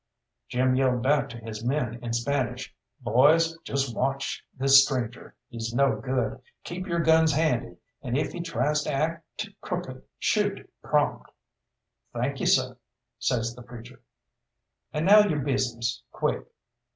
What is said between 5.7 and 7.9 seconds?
no good. Keep your guns handy,